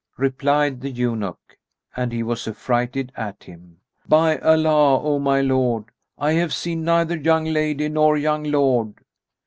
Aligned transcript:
Replied 0.17 0.81
the 0.81 0.89
eunuch 0.89 1.59
(and 1.95 2.11
he 2.11 2.23
was 2.23 2.47
affrighted 2.47 3.11
at 3.15 3.43
him), 3.43 3.77
"By 4.07 4.39
Allah, 4.39 4.99
O 4.99 5.19
my 5.19 5.41
lord, 5.41 5.91
I 6.17 6.31
have 6.31 6.55
seen 6.55 6.83
neither 6.83 7.15
young 7.17 7.45
lady 7.45 7.87
nor 7.87 8.17
young 8.17 8.43
lord!" 8.45 8.95